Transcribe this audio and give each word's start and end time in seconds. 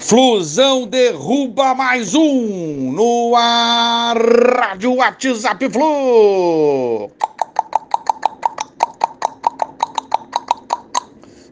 Flusão 0.00 0.86
derruba 0.86 1.74
mais 1.74 2.14
um 2.14 2.90
no 2.90 3.36
ar, 3.36 4.16
Rádio 4.16 4.94
WhatsApp 4.94 5.68
Flu. 5.68 7.10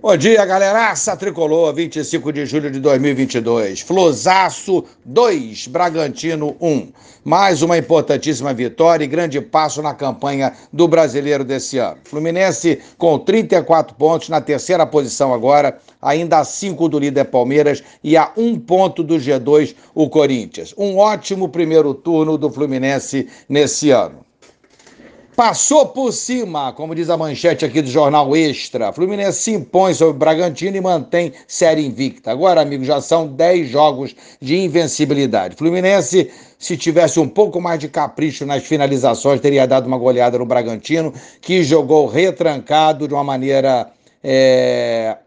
Bom 0.00 0.16
dia, 0.16 0.46
galeraça 0.46 1.16
tricolor, 1.16 1.74
25 1.74 2.32
de 2.32 2.46
julho 2.46 2.70
de 2.70 2.78
2022. 2.78 3.80
Flusaço 3.80 4.84
2, 5.04 5.66
Bragantino 5.66 6.56
1. 6.60 6.92
Mais 7.24 7.62
uma 7.62 7.76
importantíssima 7.76 8.54
vitória 8.54 9.04
e 9.04 9.08
grande 9.08 9.40
passo 9.40 9.82
na 9.82 9.92
campanha 9.92 10.52
do 10.72 10.86
brasileiro 10.86 11.44
desse 11.44 11.78
ano. 11.78 11.98
Fluminense 12.04 12.78
com 12.96 13.18
34 13.18 13.96
pontos 13.96 14.28
na 14.28 14.40
terceira 14.40 14.86
posição 14.86 15.34
agora, 15.34 15.76
ainda 16.00 16.38
a 16.38 16.44
5 16.44 16.88
do 16.88 17.00
líder 17.00 17.24
Palmeiras 17.24 17.82
e 18.02 18.16
a 18.16 18.30
um 18.36 18.56
ponto 18.56 19.02
do 19.02 19.16
G2 19.16 19.74
o 19.96 20.08
Corinthians. 20.08 20.72
Um 20.78 20.96
ótimo 20.98 21.48
primeiro 21.48 21.92
turno 21.92 22.38
do 22.38 22.48
Fluminense 22.48 23.26
nesse 23.48 23.90
ano. 23.90 24.27
Passou 25.38 25.86
por 25.86 26.12
cima, 26.12 26.72
como 26.72 26.96
diz 26.96 27.08
a 27.08 27.16
manchete 27.16 27.64
aqui 27.64 27.80
do 27.80 27.88
Jornal 27.88 28.36
Extra. 28.36 28.92
Fluminense 28.92 29.40
se 29.40 29.52
impõe 29.52 29.94
sobre 29.94 30.16
o 30.16 30.18
Bragantino 30.18 30.76
e 30.76 30.80
mantém 30.80 31.32
série 31.46 31.86
invicta. 31.86 32.32
Agora, 32.32 32.60
amigos, 32.60 32.88
já 32.88 33.00
são 33.00 33.28
10 33.28 33.68
jogos 33.68 34.16
de 34.42 34.56
invencibilidade. 34.56 35.54
Fluminense, 35.54 36.28
se 36.58 36.76
tivesse 36.76 37.20
um 37.20 37.28
pouco 37.28 37.60
mais 37.60 37.78
de 37.78 37.86
capricho 37.86 38.44
nas 38.44 38.64
finalizações, 38.64 39.40
teria 39.40 39.64
dado 39.64 39.86
uma 39.86 39.96
goleada 39.96 40.36
no 40.36 40.44
Bragantino, 40.44 41.14
que 41.40 41.62
jogou 41.62 42.08
retrancado 42.08 43.06
de 43.06 43.14
uma 43.14 43.22
maneira. 43.22 43.92
É 44.24 45.18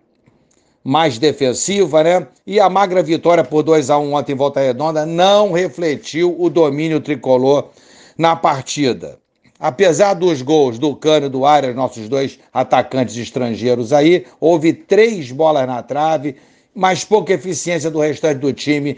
mais 0.84 1.18
defensiva, 1.20 2.04
né? 2.04 2.28
E 2.46 2.60
a 2.60 2.70
magra 2.70 3.02
vitória 3.02 3.46
por 3.46 3.64
2 3.64 3.90
a 3.90 3.98
1 3.98 4.14
ontem 4.14 4.34
em 4.34 4.36
Volta 4.36 4.60
Redonda 4.60 5.06
não 5.06 5.54
refletiu 5.54 6.36
o 6.38 6.50
domínio 6.50 7.00
tricolor 7.00 7.70
na 8.18 8.36
partida. 8.36 9.21
Apesar 9.62 10.16
dos 10.16 10.42
gols 10.42 10.80
do 10.80 10.96
Cano 10.96 11.28
e 11.28 11.30
do 11.30 11.46
Arias, 11.46 11.76
nossos 11.76 12.10
dois 12.10 12.40
atacantes 12.52 13.16
estrangeiros 13.16 13.94
aí, 13.94 14.26
houve 14.40 14.74
três 14.74 15.32
bolas 15.32 15.68
na 15.68 15.84
trave, 15.84 16.36
mas 16.74 17.06
pouca 17.06 17.34
eficiência 17.34 17.92
do 17.92 18.00
restante 18.00 18.40
do 18.40 18.52
time 18.52 18.98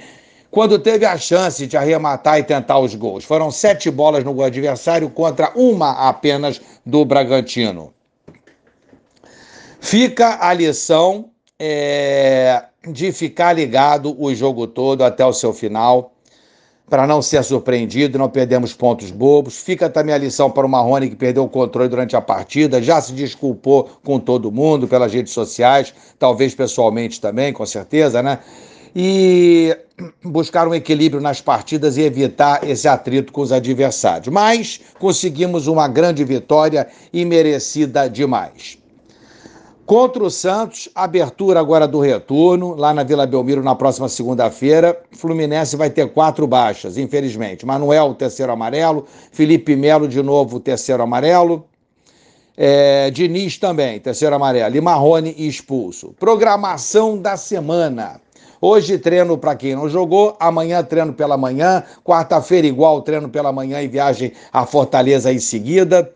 quando 0.50 0.80
teve 0.80 1.06
a 1.06 1.18
chance 1.18 1.68
de 1.68 1.76
arrematar 1.76 2.40
e 2.40 2.44
tentar 2.44 2.80
os 2.80 2.96
gols. 2.96 3.26
Foram 3.26 3.52
sete 3.52 3.92
bolas 3.92 4.24
no 4.24 4.34
gol 4.34 4.46
adversário 4.46 5.10
contra 5.10 5.52
uma 5.54 6.08
apenas 6.08 6.62
do 6.86 7.04
Bragantino. 7.04 7.94
Fica 9.82 10.38
a 10.40 10.54
lição 10.54 11.30
é, 11.60 12.64
de 12.88 13.12
ficar 13.12 13.52
ligado 13.52 14.16
o 14.18 14.34
jogo 14.34 14.66
todo 14.66 15.04
até 15.04 15.26
o 15.26 15.34
seu 15.34 15.54
final 15.54 16.14
para 16.90 17.08
não 17.08 17.22
ser 17.22 17.44
surpreendido, 17.44 18.18
não 18.20 18.30
perdemos 18.30 18.74
pontos 18.74 19.10
bobos. 19.10 19.58
Fica 19.58 19.90
também 19.90 20.14
a 20.14 20.18
lição 20.18 20.52
para 20.52 20.66
o 20.66 20.70
Marrone, 20.70 21.10
que 21.10 21.16
perdeu 21.16 21.44
o 21.44 21.50
controle 21.50 21.90
durante 21.90 22.16
a 22.16 22.22
partida, 22.22 22.82
já 22.82 23.02
se 23.02 23.14
desculpou 23.14 23.90
com 24.04 24.20
todo 24.20 24.52
mundo 24.52 24.88
pelas 24.88 25.14
redes 25.14 25.34
sociais, 25.34 25.94
talvez 26.20 26.54
pessoalmente 26.54 27.20
também, 27.20 27.54
com 27.54 27.66
certeza, 27.66 28.22
né? 28.22 28.40
E 28.96 29.76
buscar 30.24 30.68
um 30.68 30.76
equilíbrio 30.76 31.22
nas 31.22 31.42
partidas 31.42 31.98
e 31.98 32.02
evitar 32.02 32.68
esse 32.68 32.88
atrito 32.88 33.34
com 33.34 33.42
os 33.42 33.52
adversários. 33.52 34.28
Mas 34.28 34.80
conseguimos 35.00 35.66
uma 35.66 35.88
grande 35.88 36.24
vitória 36.24 36.88
e 37.12 37.26
merecida 37.26 38.08
demais. 38.08 38.83
Contra 39.86 40.24
o 40.24 40.32
Santos, 40.32 40.88
abertura 40.96 41.60
agora 41.60 41.86
do 41.86 42.00
retorno, 42.00 42.74
lá 42.74 42.94
na 42.94 43.04
Vila 43.04 43.28
Belmiro 43.28 43.62
na 43.62 43.76
próxima 43.76 44.08
segunda-feira. 44.08 44.98
Fluminense 45.12 45.76
vai 45.76 45.90
ter 45.90 46.10
quatro 46.14 46.48
baixas, 46.48 46.98
infelizmente. 46.98 47.66
Manuel, 47.66 48.14
terceiro 48.14 48.54
amarelo. 48.54 49.06
Felipe 49.34 49.76
Melo, 49.76 50.08
de 50.08 50.24
novo, 50.24 50.58
terceiro 50.62 51.04
amarelo. 51.04 51.66
É, 52.56 53.12
Diniz 53.12 53.58
também, 53.58 54.00
terceiro 54.00 54.34
amarelo. 54.34 54.74
E 54.74 54.80
Marrone 54.80 55.36
expulso. 55.38 56.16
Programação 56.18 57.18
da 57.18 57.36
semana. 57.36 58.22
Hoje 58.62 58.98
treino 58.98 59.38
para 59.38 59.54
quem 59.54 59.76
não 59.76 59.90
jogou, 59.90 60.38
amanhã 60.40 60.82
treino 60.82 61.12
pela 61.12 61.36
manhã, 61.36 61.84
quarta-feira 62.02 62.66
igual 62.66 63.02
treino 63.02 63.28
pela 63.28 63.52
manhã 63.52 63.82
e 63.82 63.90
viagem 63.90 64.32
a 64.54 64.66
Fortaleza 64.66 65.34
em 65.34 65.40
seguida. 65.40 66.10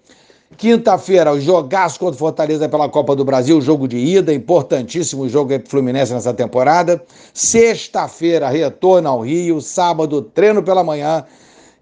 Quinta-feira, 0.55 1.37
jogaço 1.41 1.99
contra 1.99 2.17
Fortaleza 2.17 2.69
pela 2.69 2.87
Copa 2.87 3.15
do 3.15 3.25
Brasil, 3.25 3.59
jogo 3.59 3.85
de 3.85 3.97
ida, 3.97 4.33
importantíssimo 4.33 5.27
jogo 5.27 5.49
para 5.49 5.67
o 5.67 5.69
Fluminense 5.69 6.13
nessa 6.13 6.33
temporada. 6.33 7.03
Sexta-feira, 7.33 8.47
retorno 8.47 9.09
ao 9.09 9.21
Rio. 9.21 9.59
Sábado, 9.59 10.21
treino 10.21 10.63
pela 10.63 10.83
manhã. 10.83 11.25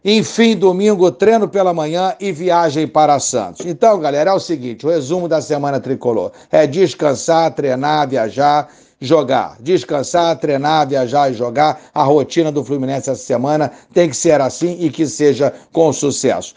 Enfim, 0.04 0.56
domingo, 0.56 1.12
treino 1.12 1.48
pela 1.48 1.74
manhã 1.74 2.16
e 2.20 2.32
viagem 2.32 2.88
para 2.88 3.20
Santos. 3.20 3.66
Então, 3.66 4.00
galera, 4.00 4.32
é 4.32 4.34
o 4.34 4.40
seguinte: 4.40 4.86
o 4.86 4.90
resumo 4.90 5.28
da 5.28 5.42
semana 5.42 5.80
tricolor 5.80 6.32
é 6.52 6.66
descansar, 6.66 7.54
treinar, 7.54 8.10
viajar, 8.10 8.68
jogar. 9.00 9.58
Descansar, 9.60 10.38
treinar, 10.38 10.88
viajar 10.88 11.32
e 11.32 11.36
jogar. 11.36 11.80
A 11.94 12.04
rotina 12.04 12.52
do 12.52 12.64
Fluminense 12.64 13.12
essa 13.12 13.24
semana 13.24 13.72
tem 13.94 14.10
que 14.10 14.18
ser 14.18 14.42
assim 14.42 14.78
e 14.80 14.90
que 14.90 15.06
seja 15.06 15.54
com 15.72 15.94
sucesso. 15.94 16.56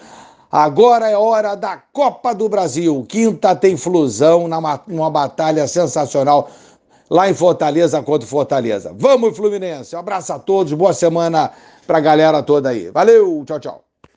Agora 0.50 1.10
é 1.10 1.16
hora 1.16 1.54
da 1.54 1.76
Copa 1.92 2.34
do 2.34 2.48
Brasil. 2.48 3.04
Quinta 3.08 3.54
tem 3.54 3.76
Flusão 3.76 4.48
numa 4.48 5.10
batalha 5.10 5.66
sensacional 5.66 6.50
lá 7.10 7.28
em 7.28 7.34
Fortaleza 7.34 8.02
contra 8.02 8.26
Fortaleza. 8.26 8.94
Vamos, 8.96 9.36
Fluminense. 9.36 9.94
Um 9.94 9.98
abraço 9.98 10.32
a 10.32 10.38
todos, 10.38 10.72
boa 10.72 10.92
semana 10.92 11.50
pra 11.86 12.00
galera 12.00 12.42
toda 12.42 12.70
aí. 12.70 12.90
Valeu, 12.90 13.44
tchau, 13.46 13.60
tchau. 13.60 13.87